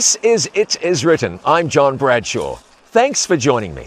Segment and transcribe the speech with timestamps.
[0.00, 1.40] This is It Is Written.
[1.44, 2.56] I'm John Bradshaw.
[2.86, 3.86] Thanks for joining me.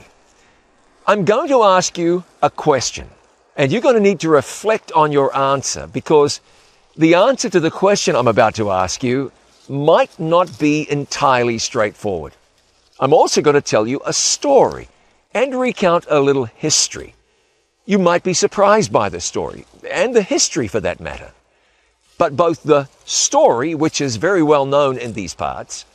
[1.08, 3.10] I'm going to ask you a question,
[3.58, 6.40] and you're going to need to reflect on your answer because
[6.96, 9.32] the answer to the question I'm about to ask you
[9.68, 12.34] might not be entirely straightforward.
[13.00, 14.90] I'm also going to tell you a story
[15.34, 17.16] and recount a little history.
[17.88, 21.32] You might be surprised by the story, and the history for that matter.
[22.20, 25.86] But both the story, which is very well known in these parts,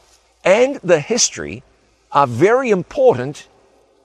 [0.48, 1.62] and the history
[2.10, 3.48] are very important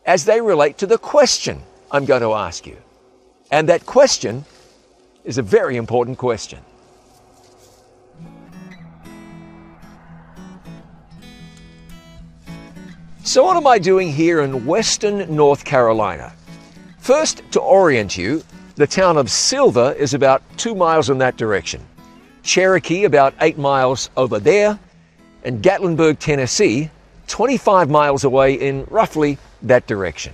[0.05, 2.75] as they relate to the question I'm going to ask you.
[3.49, 4.43] And that question
[5.23, 6.59] is a very important question.
[13.23, 16.33] So, what am I doing here in Western North Carolina?
[16.99, 18.43] First, to orient you,
[18.75, 21.79] the town of Sylva is about two miles in that direction,
[22.41, 24.77] Cherokee about eight miles over there,
[25.43, 26.89] and Gatlinburg, Tennessee,
[27.27, 30.33] 25 miles away in roughly that direction.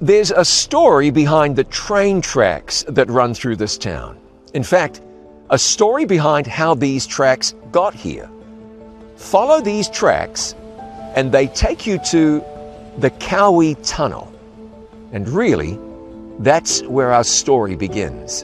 [0.00, 4.18] There's a story behind the train tracks that run through this town.
[4.54, 5.00] In fact,
[5.50, 8.28] a story behind how these tracks got here.
[9.16, 10.54] Follow these tracks
[11.14, 12.42] and they take you to
[12.98, 14.32] the Cowee Tunnel.
[15.12, 15.78] And really,
[16.38, 18.42] that's where our story begins.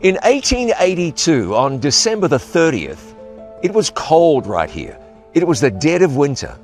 [0.00, 3.14] In 1882, on December the 30th,
[3.62, 4.98] it was cold right here.
[5.34, 6.56] It was the dead of winter,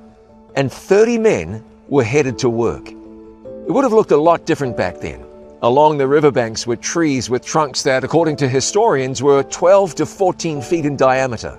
[0.54, 2.88] and 30 men were headed to work.
[2.88, 5.24] It would have looked a lot different back then.
[5.62, 10.60] Along the riverbanks were trees with trunks that, according to historians, were 12 to 14
[10.60, 11.58] feet in diameter.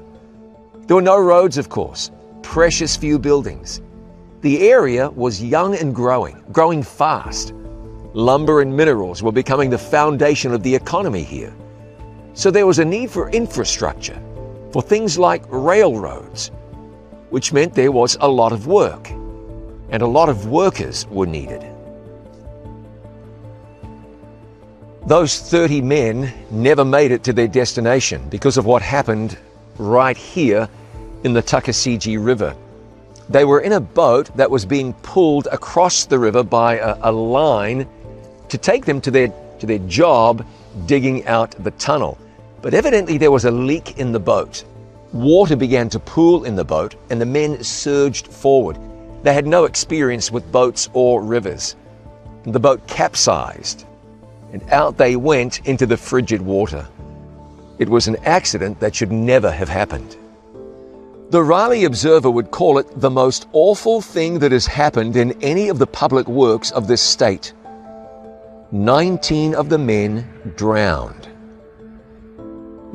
[0.85, 2.11] There were no roads, of course,
[2.43, 3.81] precious few buildings.
[4.41, 7.53] The area was young and growing, growing fast.
[8.13, 11.53] Lumber and minerals were becoming the foundation of the economy here.
[12.35, 14.21] So there was a need for infrastructure,
[14.75, 16.51] for things like railroads,
[17.29, 19.09] which meant there was a lot of work,
[19.89, 21.65] and a lot of workers were needed.
[25.07, 29.37] Those 30 men never made it to their destination because of what happened
[29.77, 30.67] right here
[31.23, 32.53] in the Tuckasegee River.
[33.29, 37.13] They were in a boat that was being pulled across the river by a, a
[37.13, 37.87] line
[38.49, 40.45] to take them to their, to their job
[40.85, 42.17] digging out the tunnel.
[42.65, 44.63] But evidently there was a leak in the boat.
[45.13, 48.79] Water began to pool in the boat and the men surged forward.
[49.21, 51.75] They had no experience with boats or rivers.
[52.41, 53.85] The boat capsized
[54.51, 56.87] and out they went into the frigid water.
[57.77, 60.17] It was an accident that should never have happened.
[61.29, 65.69] The Raleigh Observer would call it the most awful thing that has happened in any
[65.69, 67.53] of the public works of this state.
[68.71, 71.24] 19 of the men drowned.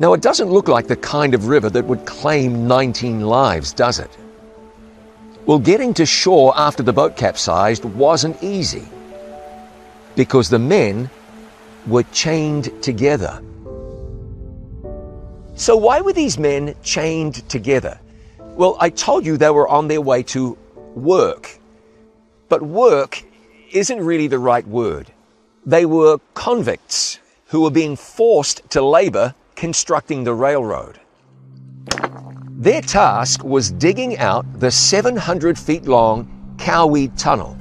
[0.01, 3.99] Now, it doesn't look like the kind of river that would claim 19 lives, does
[3.99, 4.09] it?
[5.45, 8.87] Well, getting to shore after the boat capsized wasn't easy
[10.15, 11.07] because the men
[11.85, 13.43] were chained together.
[15.53, 17.99] So, why were these men chained together?
[18.39, 20.57] Well, I told you they were on their way to
[20.95, 21.59] work.
[22.49, 23.23] But work
[23.71, 25.11] isn't really the right word.
[25.63, 27.19] They were convicts
[27.49, 30.99] who were being forced to labor constructing the railroad.
[32.57, 37.55] Their task was digging out the 700 feet long Cowee Tunnel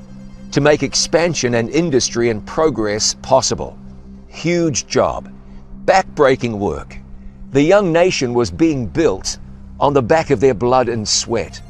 [0.53, 3.79] to make expansion and industry and progress possible.
[4.29, 5.31] Huge job,
[5.85, 6.97] backbreaking work.
[7.51, 9.37] The young nation was being built
[9.79, 11.61] on the back of their blood and sweat.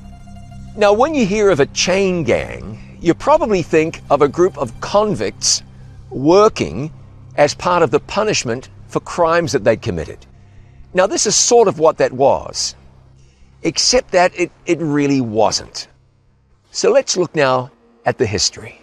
[0.76, 4.80] Now, when you hear of a chain gang, you probably think of a group of
[4.80, 5.64] convicts
[6.08, 6.92] working
[7.34, 10.26] as part of the punishment for crimes that they'd committed.
[10.92, 12.74] Now, this is sort of what that was,
[13.62, 15.88] except that it, it really wasn't.
[16.72, 17.70] So let's look now
[18.04, 18.80] at the history.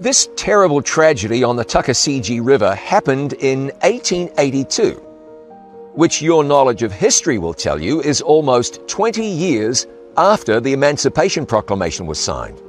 [0.00, 5.04] This terrible tragedy on the Tuckasegee River happened in 1882
[5.98, 9.84] which your knowledge of history will tell you is almost 20 years
[10.16, 12.62] after the Emancipation Proclamation was signed.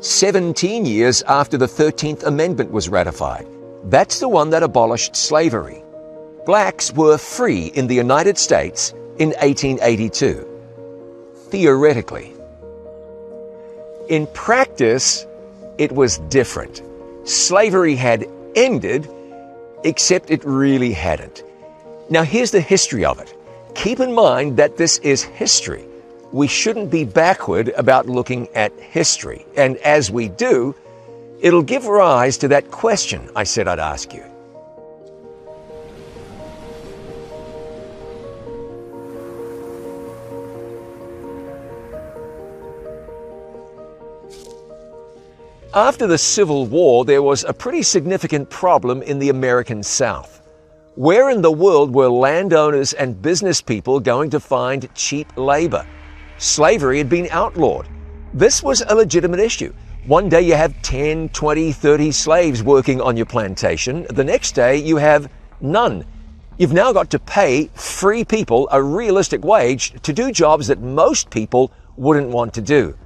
[0.00, 3.46] 17 years after the 13th Amendment was ratified.
[3.88, 5.84] That's the one that abolished slavery.
[6.44, 10.44] Blacks were free in the United States in 1882.
[11.50, 12.34] Theoretically.
[14.08, 15.24] In practice,
[15.78, 16.82] it was different.
[17.22, 19.08] Slavery had ended,
[19.84, 21.44] except it really hadn't.
[22.10, 23.32] Now, here's the history of it.
[23.76, 25.84] Keep in mind that this is history.
[26.32, 29.46] We shouldn't be backward about looking at history.
[29.56, 30.74] And as we do,
[31.46, 34.24] It'll give rise to that question I said I'd ask you.
[45.72, 50.42] After the Civil War, there was a pretty significant problem in the American South.
[50.96, 55.86] Where in the world were landowners and business people going to find cheap labor?
[56.38, 57.86] Slavery had been outlawed.
[58.34, 59.72] This was a legitimate issue,
[60.06, 64.06] one day you have 10, 20, 30 slaves working on your plantation.
[64.08, 65.28] The next day you have
[65.60, 66.04] none.
[66.58, 71.28] You've now got to pay free people a realistic wage to do jobs that most
[71.30, 72.96] people wouldn't want to do.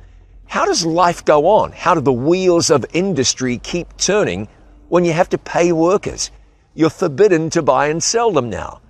[0.44, 1.72] How does life go on?
[1.72, 4.46] How do the wheels of industry keep turning
[4.90, 6.30] when you have to pay workers?
[6.74, 8.82] You're forbidden to buy and sell them now.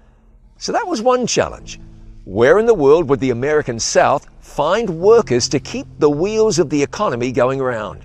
[0.59, 1.79] So that was one challenge.
[2.25, 6.71] Where in the world would the American South find workers to keep the wheels of
[6.71, 8.05] the economy going around?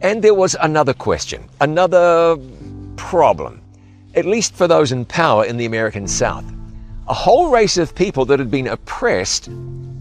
[0.00, 2.36] And there was another question, another
[2.96, 3.62] problem,
[4.14, 6.44] at least for those in power in the American South.
[7.08, 9.48] A whole race of people that had been oppressed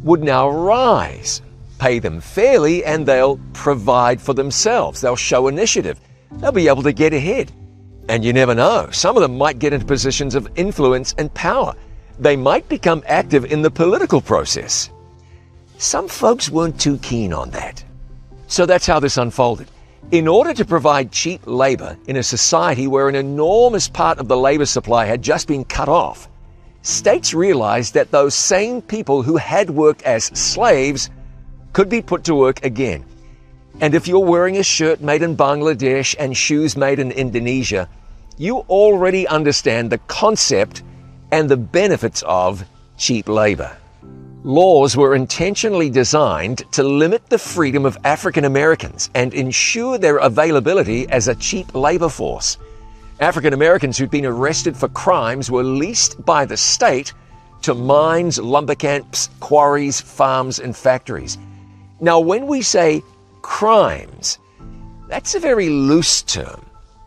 [0.03, 1.41] would now rise
[1.83, 5.01] pay them fairly and they'll provide for themselves.
[5.01, 5.99] They'll show initiative.
[6.31, 7.51] They'll be able to get ahead.
[8.07, 8.87] And you never know.
[8.91, 11.75] Some of them might get into positions of influence and power.
[12.19, 14.91] They might become active in the political process.
[15.77, 17.83] Some folks weren't too keen on that.
[18.47, 19.67] So that's how this unfolded.
[20.11, 24.37] In order to provide cheap labor in a society where an enormous part of the
[24.37, 26.29] labor supply had just been cut off,
[26.83, 31.09] states realized that those same people who had worked as slaves
[31.71, 33.05] could be put to work again.
[33.81, 37.89] And if you're wearing a shirt made in Bangladesh and shoes made in Indonesia,
[38.37, 40.83] you already understand the concept
[41.31, 42.65] and the benefits of
[42.97, 43.75] cheap labor.
[44.45, 51.07] Laws were intentionally designed to limit the freedom of African Americans and ensure their availability
[51.07, 52.57] as a cheap labor force.
[53.21, 57.13] African Americans who'd been arrested for crimes were leased by the state
[57.61, 61.37] to mines, lumber camps, quarries, farms, and factories.
[62.01, 63.01] Now, when we say
[63.43, 64.39] crimes,
[65.07, 66.65] that's a very loose term.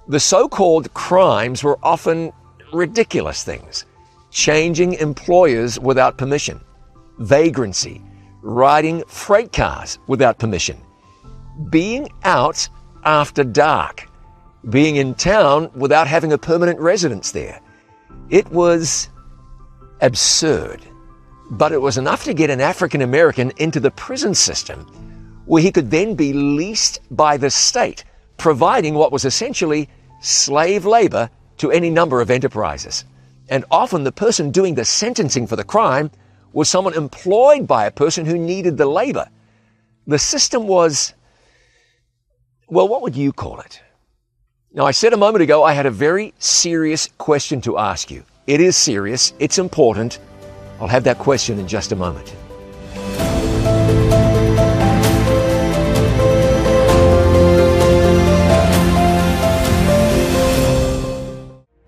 [0.08, 2.32] The so called crimes were often
[2.72, 3.84] ridiculous things
[4.30, 6.60] changing employers without permission,
[7.18, 8.02] vagrancy,
[8.42, 10.76] riding freight cars without permission,
[11.70, 12.68] being out
[13.04, 14.08] after dark,
[14.70, 17.60] being in town without having a permanent residence there.
[18.30, 19.08] It was
[20.00, 20.82] absurd
[21.50, 24.80] but it was enough to get an African American into the prison system
[25.46, 28.04] where he could then be leased by the state,
[28.36, 29.88] providing what was essentially
[30.20, 33.04] slave labor to any number of enterprises.
[33.48, 36.10] And often the person doing the sentencing for the crime
[36.56, 39.28] was someone employed by a person who needed the labor.
[40.06, 41.12] The system was,
[42.66, 43.82] well, what would you call it?
[44.72, 48.24] Now, I said a moment ago I had a very serious question to ask you.
[48.46, 50.18] It is serious, it's important,
[50.80, 52.34] I'll have that question in just a moment.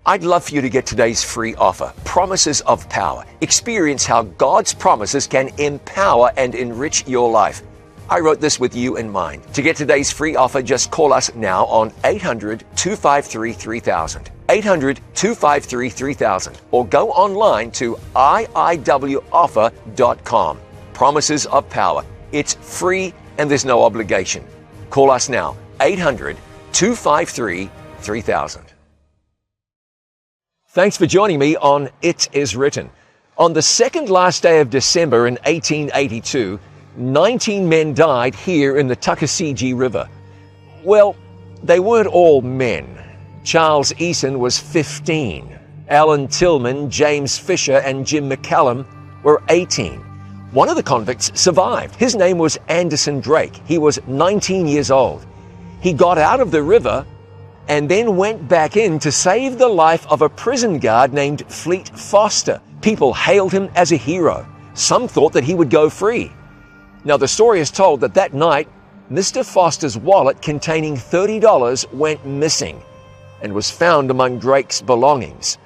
[0.09, 3.23] I'd love for you to get today's free offer, Promises of Power.
[3.41, 7.61] Experience how God's promises can empower and enrich your life.
[8.09, 9.43] I wrote this with you in mind.
[9.53, 14.31] To get today's free offer, just call us now on 800 253 3000.
[14.49, 20.59] 800 253 3000 or go online to iiwoffer.com.
[20.93, 22.03] Promises of Power.
[22.31, 24.43] It's free and there's no obligation.
[24.89, 26.35] Call us now, 800
[26.71, 28.73] 253 3000.
[30.79, 32.89] Thanks for joining me on It Is Written.
[33.37, 36.57] On the second last day of December in 1882,
[36.95, 40.07] 19 men died here in the Tuckasegee River.
[40.85, 41.17] Well,
[41.63, 42.97] they weren't all men.
[43.43, 45.59] Charles Eason was 15.
[45.89, 48.85] Alan Tillman, James Fisher, and Jim McCallum
[49.21, 49.99] were 18.
[50.53, 51.95] One of the convicts survived.
[51.95, 53.59] His name was Anderson Drake.
[53.65, 55.25] He was 19 years old.
[55.81, 57.05] He got out of the river
[57.69, 61.87] and then went back in to save the life of a prison guard named Fleet
[61.89, 62.59] Foster.
[62.81, 64.45] People hailed him as a hero.
[64.73, 66.31] Some thought that he would go free.
[67.05, 68.67] Now, the story is told that that night,
[69.11, 69.45] Mr.
[69.45, 72.81] Foster's wallet containing $30 went missing
[73.41, 75.59] and was found among Drake's belongings.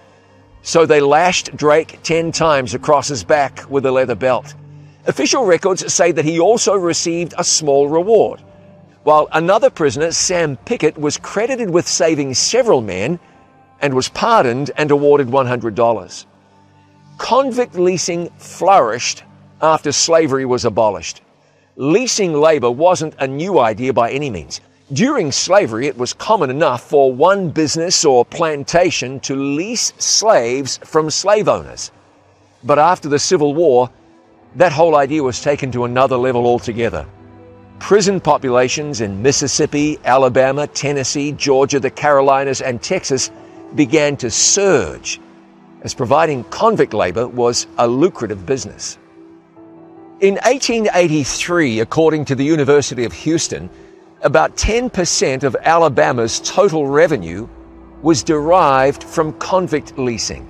[0.61, 4.53] So they lashed Drake 10 times across his back with a leather belt.
[5.05, 8.41] Official records say that he also received a small reward,
[9.03, 13.19] while another prisoner, Sam Pickett, was credited with saving several men
[13.81, 16.25] and was pardoned and awarded $100.
[17.17, 19.23] Convict leasing flourished
[19.61, 21.21] after slavery was abolished.
[21.75, 24.61] Leasing labor wasn't a new idea by any means.
[24.91, 31.09] During slavery, it was common enough for one business or plantation to lease slaves from
[31.09, 31.91] slave owners.
[32.63, 33.89] But after the Civil War,
[34.55, 37.05] that whole idea was taken to another level altogether.
[37.79, 43.31] Prison populations in Mississippi, Alabama, Tennessee, Georgia, the Carolinas, and Texas
[43.75, 45.19] began to surge
[45.81, 48.97] as providing convict labor was a lucrative business.
[50.21, 53.69] In 1883, according to the University of Houston,
[54.21, 57.47] about 10% of Alabama's total revenue
[58.01, 60.47] was derived from convict leasing.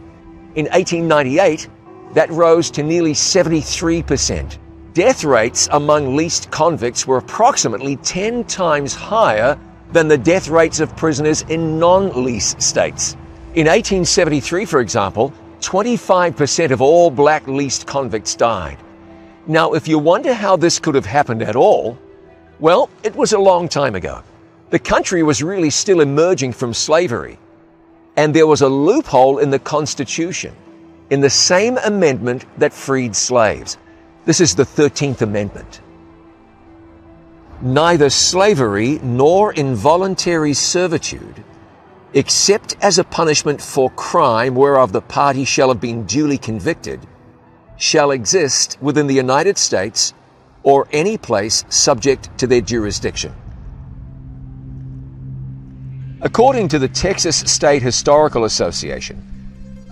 [0.55, 1.67] In 1898,
[2.13, 4.57] that rose to nearly 73%.
[4.93, 9.57] Death rates among leased convicts were approximately 10 times higher
[9.91, 13.13] than the death rates of prisoners in non lease states.
[13.55, 18.77] In 1873, for example, 25% of all black leased convicts died.
[19.47, 21.97] Now, if you wonder how this could have happened at all,
[22.59, 24.21] well, it was a long time ago.
[24.69, 27.39] The country was really still emerging from slavery,
[28.15, 30.55] and there was a loophole in the Constitution,
[31.09, 33.79] in the same amendment that freed slaves.
[34.25, 35.81] This is the 13th Amendment.
[37.61, 41.43] Neither slavery nor involuntary servitude,
[42.13, 47.05] except as a punishment for crime whereof the party shall have been duly convicted,
[47.77, 50.13] shall exist within the United States
[50.63, 53.33] or any place subject to their jurisdiction.
[56.21, 59.32] According to the Texas State Historical Association,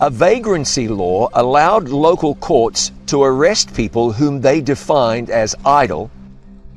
[0.01, 6.09] a vagrancy law allowed local courts to arrest people whom they defined as idle,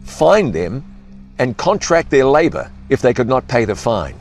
[0.05, 0.85] fine them,
[1.39, 4.21] and contract their labor if they could not pay the fine.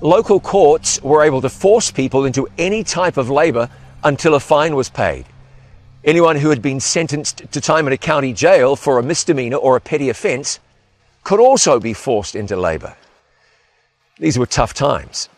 [0.00, 3.68] Local courts were able to force people into any type of labor
[4.02, 5.26] until a fine was paid.
[6.04, 9.76] Anyone who had been sentenced to time in a county jail for a misdemeanor or
[9.76, 10.58] a petty offense
[11.22, 12.96] could also be forced into labor.
[14.18, 15.28] These were tough times.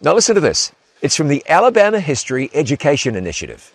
[0.00, 0.70] Now listen to this.
[1.02, 3.74] It's from the Alabama History Education Initiative.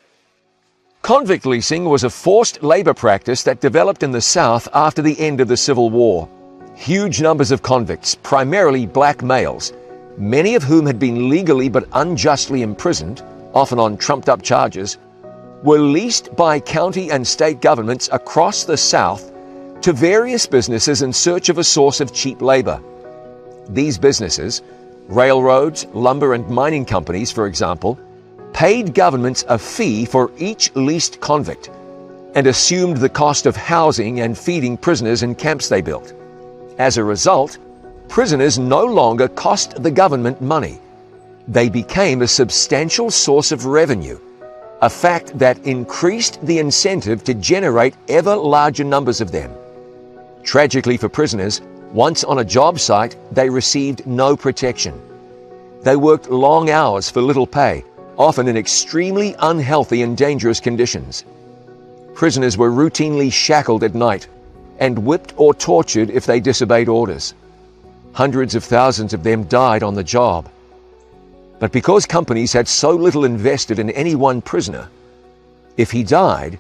[1.02, 5.42] Convict leasing was a forced labor practice that developed in the South after the end
[5.42, 6.30] of the Civil War.
[6.76, 9.74] Huge numbers of convicts, primarily black males,
[10.20, 13.24] many of whom had been legally but unjustly imprisoned,
[13.56, 15.00] often on trumped up charges,
[15.64, 19.32] were leased by county and state governments across the South
[19.82, 22.80] to various businesses in search of a source of cheap labor.
[23.68, 24.62] These businesses,
[25.08, 28.00] railroads, lumber, and mining companies, for example,
[28.54, 31.70] paid governments a fee for each leased convict
[32.36, 36.14] and assumed the cost of housing and feeding prisoners in camps they built.
[36.78, 37.58] As a result,
[38.10, 40.80] prisoners no longer cost the government money.
[41.48, 44.20] They became a substantial source of revenue
[44.82, 49.52] a fact that increased the incentive to generate ever larger numbers of them.
[50.44, 51.62] Tragically for prisoners,
[51.96, 55.02] once on a job site, they received no protection.
[55.82, 57.86] They worked long hours for little pay,
[58.18, 61.24] often in extremely unhealthy and dangerous conditions.
[62.14, 64.28] Prisoners were routinely shackled at night
[64.78, 67.34] and whipped or tortured if they disobeyed orders.
[68.12, 70.50] Hundreds of thousands of them died on the job.
[71.60, 74.90] But because companies had so little invested in any one prisoner,
[75.78, 76.60] if he died,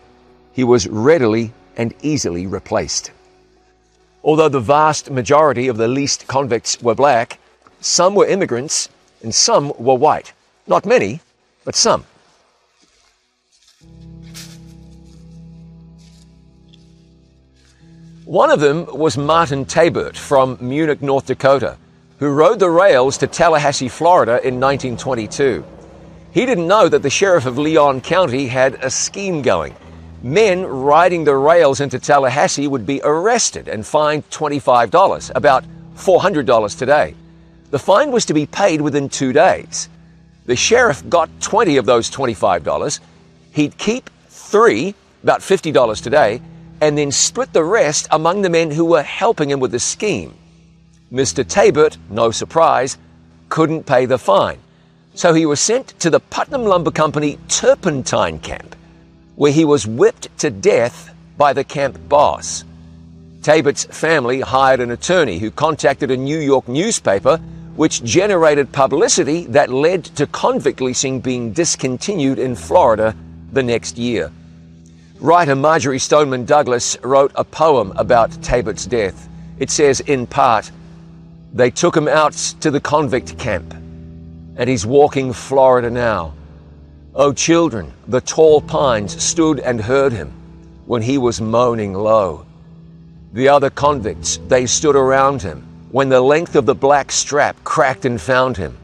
[0.53, 3.11] he was readily and easily replaced.
[4.25, 7.39] Although the vast majority of the leased convicts were black,
[7.79, 8.89] some were immigrants
[9.23, 10.33] and some were white.
[10.67, 11.21] Not many,
[11.63, 12.03] but some.
[18.25, 21.77] One of them was Martin Tabert from Munich, North Dakota
[22.19, 25.65] who rode the rails to Tallahassee, Florida in 1922.
[26.31, 29.75] He didn't know that the sheriff of Leon County had a scheme going.
[30.25, 35.63] Men riding the rails into Tallahassee would be arrested and fined $25, about
[35.95, 37.13] $400 today.
[37.69, 39.87] The fine was to be paid within two days.
[40.47, 42.99] The sheriff got 20 of those $25.
[43.51, 46.41] He'd keep three, about $50 today,
[46.81, 50.33] and then split the rest among the men who were helping him with the scheme.
[51.13, 51.45] Mr.
[51.45, 52.97] Tabert, no surprise,
[53.49, 54.57] couldn't pay the fine.
[55.13, 58.75] So he was sent to the Putnam Lumber Company Turpentine Camp,
[59.35, 62.63] where he was whipped to death by the camp boss.
[63.41, 67.37] Tabert's family hired an attorney who contacted a New York newspaper,
[67.75, 73.15] which generated publicity that led to convict leasing being discontinued in Florida
[73.51, 74.31] the next year.
[75.19, 79.29] Writer Marjorie Stoneman Douglas wrote a poem about Tabert's death.
[79.59, 80.71] It says, in part,
[81.53, 83.73] they took him out to the convict camp,
[84.57, 86.33] and he's walking Florida now.
[87.17, 90.33] Oh, children, the tall pines stood and heard him
[90.85, 92.45] when he was moaning low.
[93.31, 98.03] The other convicts, they stood around him when the length of the black strap cracked
[98.03, 98.77] and found him.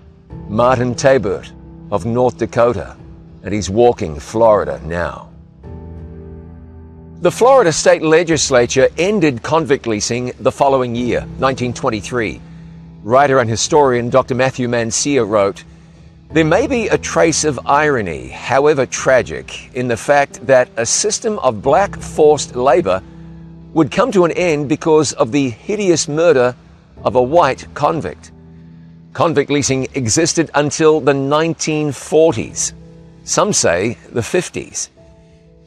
[0.48, 1.52] Martin Tabert
[1.92, 2.96] of North Dakota,
[3.44, 5.30] and he's walking Florida now.
[7.20, 12.40] The Florida state legislature ended convict leasing the following year, 1923.
[13.04, 14.36] Writer and historian Dr.
[14.36, 15.66] Matthew Mancini wrote,
[16.34, 21.38] There may be a trace of irony, however tragic, in the fact that a system
[21.40, 23.04] of black forced labor
[23.74, 26.56] would come to an end because of the hideous murder
[27.04, 28.32] of a white convict.
[29.12, 32.72] Convict leasing existed until the 1940s.
[33.26, 34.88] Some say the 50s.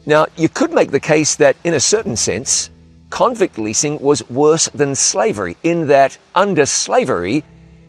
[0.07, 2.71] Now, you could make the case that, in a certain sense,
[3.11, 7.45] convict leasing was worse than slavery, in that under slavery,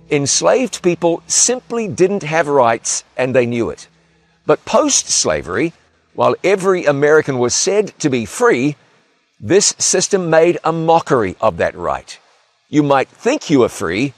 [0.10, 3.88] enslaved people simply didn't have rights and they knew it.
[4.46, 5.74] But post slavery,
[6.14, 8.76] while every American was said to be free,
[9.40, 12.18] this system made a mockery of that right.
[12.70, 14.14] You might think you were free,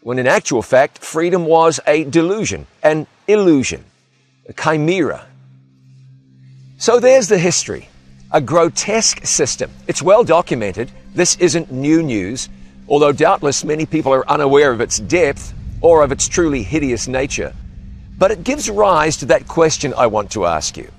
[0.00, 3.84] when in actual fact, freedom was a delusion, an illusion,
[4.48, 5.26] a chimera,
[6.78, 7.88] so there's the history.
[8.32, 9.70] A grotesque system.
[9.86, 10.90] It's well documented.
[11.14, 12.50] This isn't new news,
[12.88, 17.54] although doubtless many people are unaware of its depth or of its truly hideous nature.
[18.18, 20.90] But it gives rise to that question I want to ask you.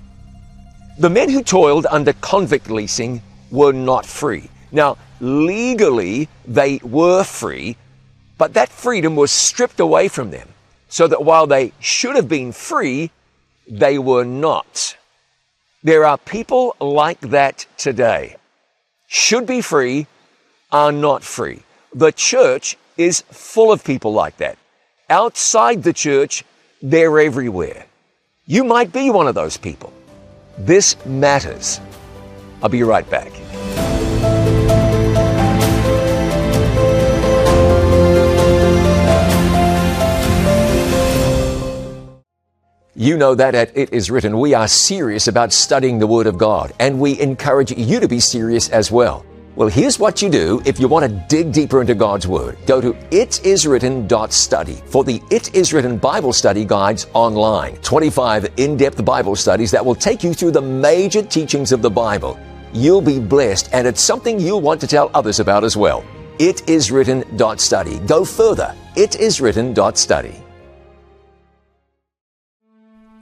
[0.98, 4.50] The men who toiled under convict leasing were not free.
[4.70, 7.76] Now, legally, they were free,
[8.36, 10.48] but that freedom was stripped away from them,
[10.88, 13.10] so that while they should have been free,
[13.68, 14.96] they were not.
[15.82, 18.36] There are people like that today.
[19.06, 20.06] Should be free,
[20.70, 21.62] are not free.
[21.94, 24.58] The church is full of people like that.
[25.08, 26.44] Outside the church,
[26.82, 27.86] they're everywhere.
[28.44, 29.92] You might be one of those people.
[30.58, 31.80] This matters.
[32.62, 33.32] I'll be right back.
[42.94, 46.36] You know that at It Is Written, we are serious about studying the Word of
[46.36, 49.24] God, and we encourage you to be serious as well.
[49.58, 52.56] Well, here's what you do if you want to dig deeper into God's Word.
[52.64, 57.74] Go to itiswritten.study for the It Is Written Bible Study Guides online.
[57.78, 62.38] 25 in-depth Bible studies that will take you through the major teachings of the Bible.
[62.72, 66.04] You'll be blessed, and it's something you'll want to tell others about as well.
[66.38, 67.98] Itiswritten.study.
[68.06, 68.76] Go further.
[68.94, 70.44] Itiswritten.study.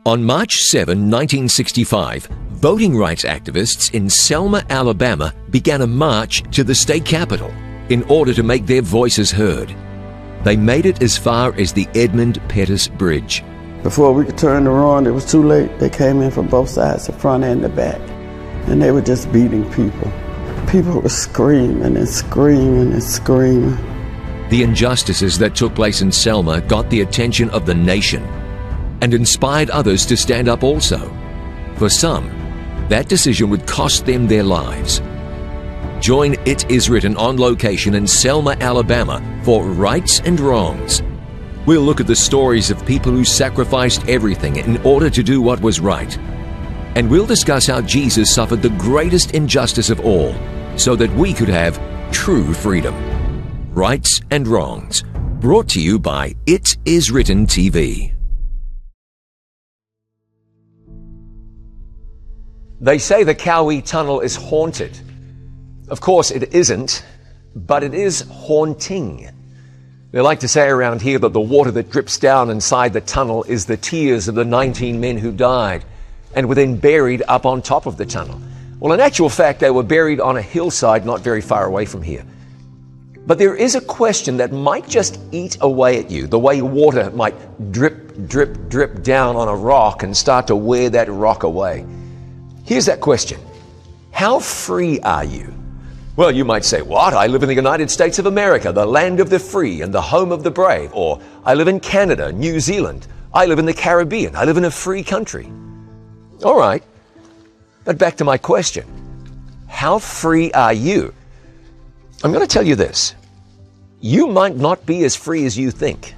[0.07, 6.77] On March 7, 1965, voting rights activists in Selma, Alabama began a march to the
[6.77, 7.53] state capitol
[7.89, 9.75] in order to make their voices heard.
[10.45, 13.43] They made it as far as the Edmund Pettus Bridge.
[13.83, 15.77] Before we could turn around, it was too late.
[15.81, 17.99] They came in from both sides, the front and the back,
[18.69, 20.13] and they were just beating people.
[20.69, 23.77] People were screaming and screaming and screaming.
[24.51, 28.25] The injustices that took place in Selma got the attention of the nation
[29.01, 30.99] and inspired others to stand up also.
[31.77, 32.29] For some,
[32.89, 35.01] that decision would cost them their lives.
[36.01, 41.03] Join It Is Written on location in Selma, Alabama for Rights and Wrongs.
[41.67, 45.61] We'll look at the stories of people who sacrificed everything in order to do what
[45.61, 46.17] was right.
[46.97, 50.35] And we'll discuss how Jesus suffered the greatest injustice of all
[50.79, 51.81] so that we could have
[52.13, 52.95] true freedom.
[53.73, 55.03] Rights and Wrongs,
[55.41, 58.16] brought to you by It Is Written TV.
[62.87, 64.97] They say the Cowee Tunnel is haunted.
[65.89, 67.05] Of course, it isn't,
[67.53, 69.29] but it is haunting.
[70.13, 73.43] They like to say around here that the water that drips down inside the tunnel
[73.43, 75.85] is the tears of the 19 men who died
[76.37, 78.41] and were then buried up on top of the tunnel.
[78.79, 82.03] Well, in actual fact, they were buried on a hillside not very far away from
[82.03, 82.25] here.
[83.27, 87.11] But there is a question that might just eat away at you, the way water
[87.11, 91.85] might drip, drip, drip down on a rock and start to wear that rock away.
[92.67, 93.41] Here's that question
[94.11, 95.55] How free are you?
[96.17, 97.15] Well, you might say, What?
[97.15, 100.03] I live in the United States of America, the land of the free and the
[100.03, 100.91] home of the brave.
[100.93, 103.07] Or, I live in Canada, New Zealand.
[103.33, 104.35] I live in the Caribbean.
[104.35, 105.51] I live in a free country.
[106.43, 106.83] All right.
[107.85, 108.85] But back to my question
[109.69, 111.15] How free are you?
[112.25, 113.15] I'm going to tell you this.
[114.01, 116.15] You might not be as free as you think.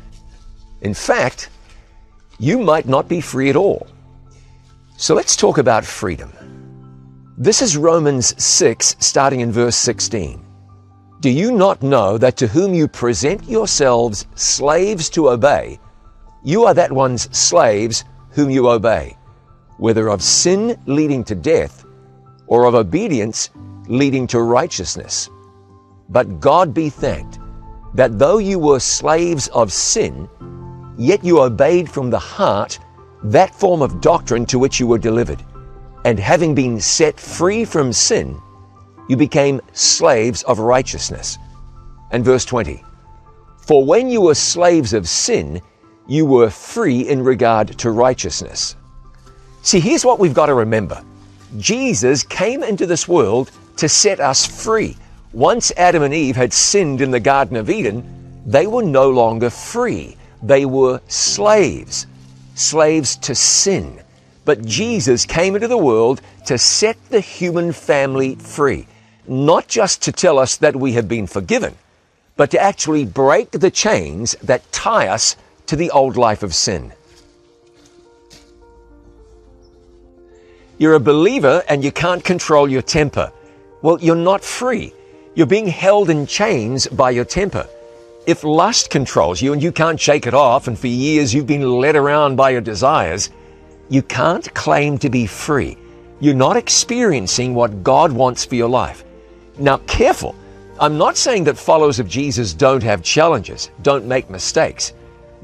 [0.80, 1.50] In fact,
[2.38, 3.86] you might not be free at all.
[5.00, 6.32] So let's talk about freedom.
[7.38, 10.44] This is Romans 6, starting in verse 16.
[11.20, 15.78] Do you not know that to whom you present yourselves slaves to obey,
[16.42, 19.16] you are that one's slaves whom you obey,
[19.76, 21.84] whether of sin leading to death
[22.48, 23.50] or of obedience
[23.86, 25.30] leading to righteousness?
[26.08, 27.38] But God be thanked
[27.94, 30.28] that though you were slaves of sin,
[30.98, 32.80] yet you obeyed from the heart
[33.22, 35.42] that form of doctrine to which you were delivered
[36.04, 38.40] And having been set free from sin,
[39.08, 41.38] you became slaves of righteousness.
[42.10, 42.82] And verse 20
[43.58, 45.60] For when you were slaves of sin,
[46.06, 48.76] you were free in regard to righteousness.
[49.62, 51.02] See, here's what we've got to remember
[51.58, 54.96] Jesus came into this world to set us free.
[55.32, 59.50] Once Adam and Eve had sinned in the Garden of Eden, they were no longer
[59.50, 60.16] free.
[60.42, 62.06] They were slaves,
[62.58, 64.00] slaves to sin.
[64.44, 68.86] But Jesus came into the world to set the human family free,
[69.26, 71.74] not just to tell us that we have been forgiven,
[72.36, 76.92] but to actually break the chains that tie us to the old life of sin.
[80.78, 83.32] You're a believer and you can't control your temper.
[83.82, 84.94] Well, you're not free.
[85.34, 87.68] You're being held in chains by your temper.
[88.26, 91.80] If lust controls you and you can't shake it off, and for years you've been
[91.80, 93.30] led around by your desires,
[93.88, 95.78] you can't claim to be free.
[96.20, 99.04] You're not experiencing what God wants for your life.
[99.58, 100.34] Now, careful.
[100.78, 104.92] I'm not saying that followers of Jesus don't have challenges, don't make mistakes.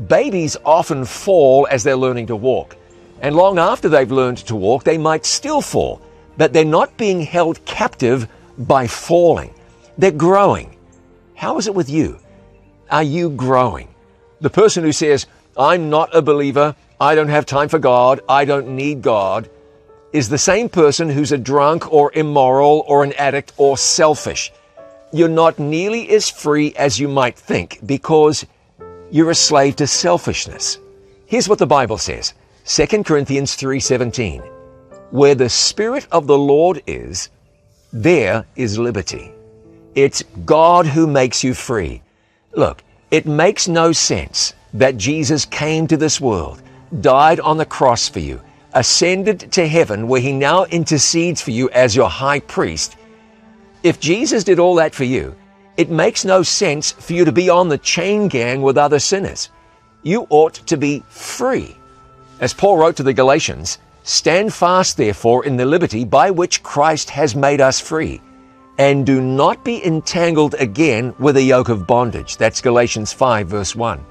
[0.09, 2.77] Babies often fall as they're learning to walk.
[3.23, 6.03] And long after they've learned to walk, they might still fall.
[6.37, 9.55] But they're not being held captive by falling.
[9.97, 10.77] They're growing.
[11.35, 12.19] How is it with you?
[12.90, 13.94] Are you growing?
[14.40, 18.44] The person who says, I'm not a believer, I don't have time for God, I
[18.44, 19.49] don't need God,
[20.12, 24.53] is the same person who's a drunk or immoral or an addict or selfish.
[25.12, 28.47] You're not nearly as free as you might think because
[29.11, 30.79] you're a slave to selfishness.
[31.27, 32.35] Here's what the Bible says.
[32.64, 34.42] 2 Corinthians 3:17
[35.11, 37.29] Where the spirit of the Lord is
[37.92, 39.35] there is liberty
[39.94, 42.03] it's God who makes you free
[42.57, 46.62] look it makes no sense that Jesus came to this world
[47.01, 48.40] died on the cross for you
[48.73, 52.97] ascended to heaven where he now intercedes for you as your high priest.
[53.85, 55.35] If Jesus did all that for you
[55.77, 59.51] it makes no sense for you to be on the chain gang with other sinners.
[60.03, 61.77] You ought to be free.
[62.40, 67.09] As Paul wrote to the Galatians, Stand fast, therefore, in the liberty by which Christ
[67.11, 68.21] has made us free,
[68.79, 72.37] and do not be entangled again with a yoke of bondage.
[72.37, 74.05] That's Galatians 5, verse 1.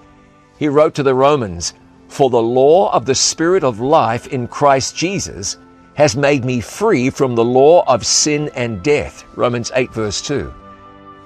[0.57, 1.73] He wrote to the Romans,
[2.07, 5.57] For the law of the Spirit of life in Christ Jesus
[5.95, 9.25] has made me free from the law of sin and death.
[9.35, 10.45] Romans 8, verse 2.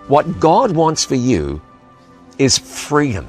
[0.08, 1.62] What God wants for you
[2.38, 3.28] is freedom.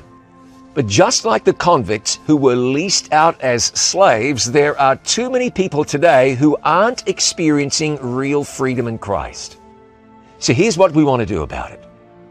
[0.75, 5.51] But just like the convicts who were leased out as slaves, there are too many
[5.51, 9.58] people today who aren't experiencing real freedom in Christ.
[10.39, 11.83] So here's what we want to do about it.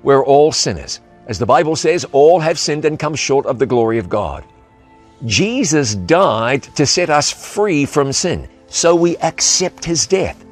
[0.04, 1.02] We're all sinners.
[1.28, 4.44] As the Bible says, all have sinned and come short of the glory of God.
[5.26, 10.46] Jesus died to set us free from sin, so we accept his death.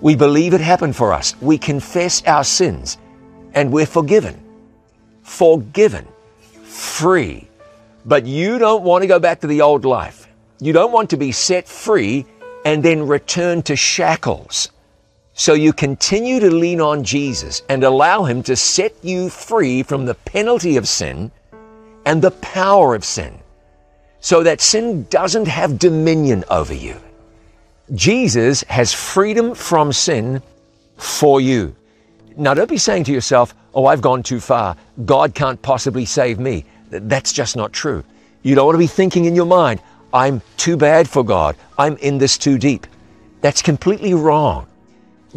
[0.00, 1.34] We believe it happened for us.
[1.40, 2.98] We confess our sins,
[3.52, 4.42] and we're forgiven.
[5.22, 6.06] Forgiven
[6.72, 7.48] free.
[8.04, 10.26] But you don't want to go back to the old life.
[10.60, 12.26] You don't want to be set free
[12.64, 14.70] and then return to shackles.
[15.34, 20.04] So you continue to lean on Jesus and allow Him to set you free from
[20.04, 21.30] the penalty of sin
[22.04, 23.38] and the power of sin
[24.20, 26.96] so that sin doesn't have dominion over you.
[27.94, 30.42] Jesus has freedom from sin
[30.96, 31.74] for you.
[32.36, 34.76] Now, don't be saying to yourself, oh, I've gone too far.
[35.04, 36.64] God can't possibly save me.
[36.90, 38.04] That's just not true.
[38.42, 39.80] You don't want to be thinking in your mind,
[40.12, 41.56] I'm too bad for God.
[41.78, 42.86] I'm in this too deep.
[43.40, 44.66] That's completely wrong.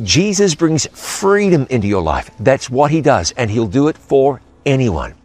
[0.03, 2.29] Jesus brings freedom into your life.
[2.39, 5.15] That's what He does, and He'll do it for anyone.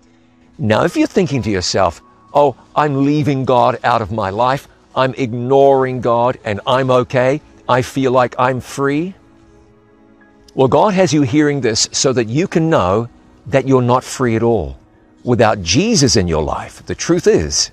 [0.59, 2.03] Now, if you're thinking to yourself,
[2.35, 7.83] oh, I'm leaving God out of my life, I'm ignoring God, and I'm okay, I
[7.83, 9.15] feel like I'm free.
[10.55, 13.09] Well, God has you hearing this so that you can know
[13.47, 14.81] that you're not free at all
[15.25, 17.71] without Jesus in your life, the truth is,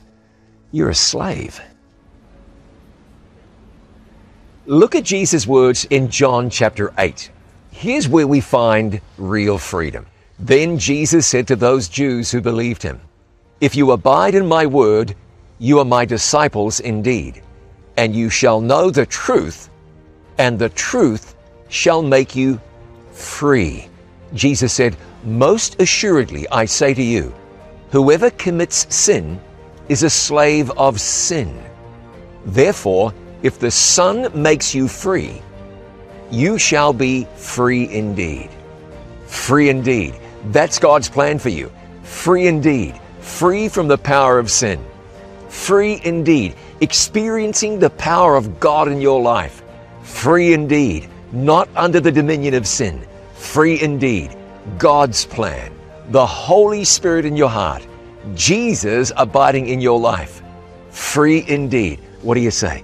[0.71, 1.61] you're a slave.
[4.67, 7.31] Look at Jesus' words in John chapter 8.
[7.71, 10.05] Here's where we find real freedom.
[10.39, 12.99] Then Jesus said to those Jews who believed him,
[13.61, 15.15] If you abide in my word,
[15.57, 17.41] you are my disciples indeed,
[17.95, 19.69] and you shall know the truth,
[20.37, 21.35] and the truth
[21.69, 22.59] shall make you
[23.13, 23.87] free.
[24.33, 27.33] Jesus said, most assuredly, I say to you,
[27.91, 29.39] whoever commits sin
[29.87, 31.57] is a slave of sin.
[32.45, 35.41] Therefore, if the Son makes you free,
[36.31, 38.49] you shall be free indeed.
[39.27, 40.15] Free indeed.
[40.51, 41.71] That's God's plan for you.
[42.03, 42.99] Free indeed.
[43.19, 44.83] Free from the power of sin.
[45.49, 46.55] Free indeed.
[46.81, 49.63] Experiencing the power of God in your life.
[50.07, 54.35] free indeed, not under the dominion of sin, free indeed.
[54.77, 55.71] God's plan,
[56.09, 57.85] the Holy Spirit in your heart,
[58.33, 60.41] Jesus abiding in your life,
[60.89, 61.99] free indeed.
[62.21, 62.83] What do you say?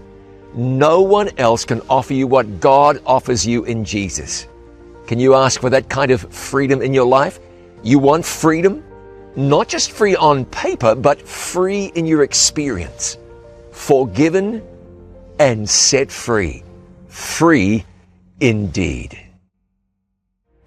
[0.55, 4.47] No one else can offer you what God offers you in Jesus.
[5.07, 7.39] Can you ask for that kind of freedom in your life?
[7.81, 8.83] You want freedom?
[9.35, 13.17] Not just free on paper, but free in your experience.
[13.71, 14.61] Forgiven
[15.39, 16.63] and set free.
[17.07, 17.83] Free
[18.39, 19.19] indeed.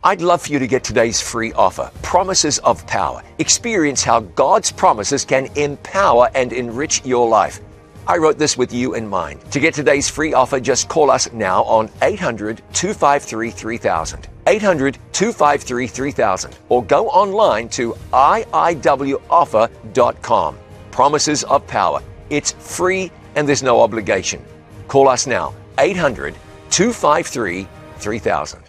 [0.02, 3.22] I'd love for you to get today's free offer, Promises of Power.
[3.38, 7.60] Experience how God's promises can empower and enrich your life.
[8.08, 9.40] I wrote this with you in mind.
[9.50, 14.28] To get today's free offer, just call us now on 800 253 3000.
[14.46, 16.56] 800 253 3000.
[16.68, 20.58] Or go online to iiwoffer.com.
[20.92, 22.02] Promises of Power.
[22.30, 24.42] It's free and there's no obligation.
[24.88, 26.34] Call us now, 800
[26.70, 28.62] 253 3000.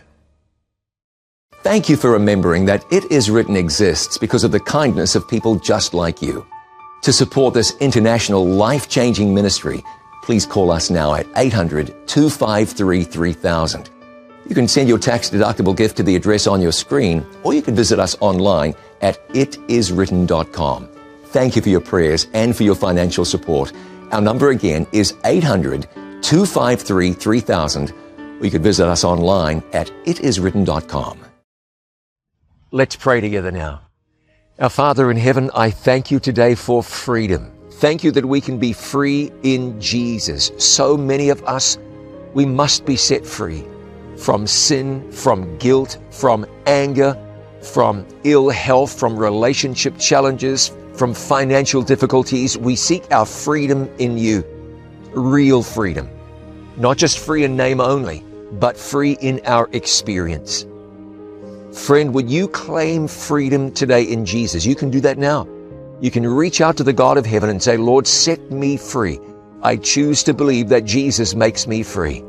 [1.61, 5.57] Thank you for remembering that It Is Written exists because of the kindness of people
[5.57, 6.45] just like you.
[7.07, 9.81] To support this international life changing ministry,
[10.23, 13.89] please call us now at 800 253 3000.
[14.45, 17.61] You can send your tax deductible gift to the address on your screen, or you
[17.61, 20.89] can visit us online at itiswritten.com.
[21.27, 23.71] Thank you for your prayers and for your financial support.
[24.11, 25.87] Our number again is 800
[26.21, 31.19] 253 3000, or you can visit us online at itiswritten.com.
[32.71, 33.86] Let's pray together now.
[34.59, 37.51] Our Father in heaven, I thank you today for freedom.
[37.73, 40.51] Thank you that we can be free in Jesus.
[40.57, 41.77] So many of us,
[42.33, 43.63] we must be set free
[44.17, 47.15] from sin, from guilt, from anger,
[47.61, 52.57] from ill health, from relationship challenges, from financial difficulties.
[52.57, 54.43] We seek our freedom in you.
[55.11, 56.09] Real freedom.
[56.77, 60.65] Not just free in name only, but free in our experience.
[61.77, 64.65] Friend, would you claim freedom today in Jesus?
[64.65, 65.47] You can do that now.
[66.01, 69.19] You can reach out to the God of heaven and say, Lord, set me free.
[69.61, 72.19] I choose to believe that Jesus makes me free.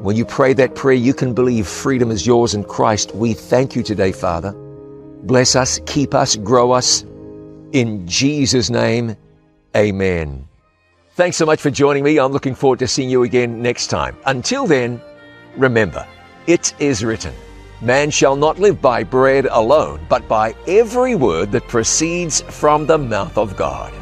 [0.00, 3.14] When you pray that prayer, you can believe freedom is yours in Christ.
[3.14, 4.52] We thank you today, Father.
[5.22, 7.04] Bless us, keep us, grow us.
[7.72, 9.16] In Jesus' name,
[9.76, 10.46] amen.
[11.14, 12.18] Thanks so much for joining me.
[12.20, 14.16] I'm looking forward to seeing you again next time.
[14.26, 15.00] Until then,
[15.56, 16.06] remember,
[16.46, 17.34] it is written,
[17.80, 22.98] Man shall not live by bread alone, but by every word that proceeds from the
[22.98, 23.92] mouth of God.